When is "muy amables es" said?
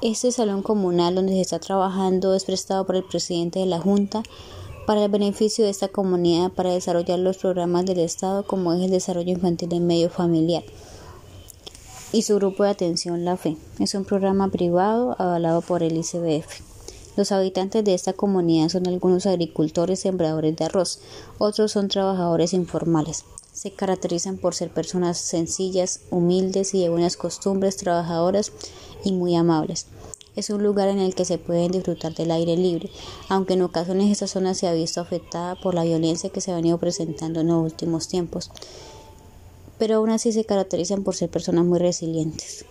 29.10-30.50